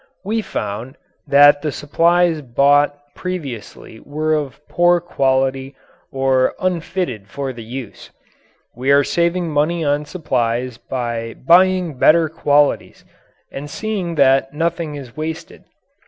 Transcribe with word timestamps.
We 0.25 0.41
found 0.41 0.97
that 1.27 1.61
the 1.61 1.71
supplies 1.71 2.41
bought 2.41 2.95
previously 3.15 3.99
were 4.03 4.33
of 4.33 4.59
poor 4.67 4.99
quality 4.99 5.75
or 6.11 6.55
unfitted 6.59 7.27
for 7.27 7.53
the 7.53 7.63
use; 7.63 8.09
we 8.75 8.89
are 8.89 9.03
saving 9.03 9.51
money 9.51 9.85
on 9.85 10.05
supplies 10.05 10.79
by 10.79 11.35
buying 11.45 11.99
better 11.99 12.29
qualities 12.29 13.05
and 13.51 13.69
seeing 13.69 14.15
that 14.15 14.55
nothing 14.55 14.95
is 14.95 15.15
wasted. 15.15 15.65